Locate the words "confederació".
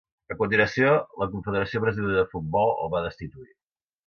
1.33-1.83